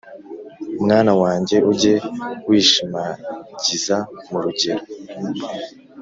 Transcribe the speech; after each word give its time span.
Mwana 0.83 1.11
wanjye, 1.21 1.57
ujye 1.71 1.95
wishimagiza 2.47 3.97
mu 4.29 4.37
rugero, 4.43 4.83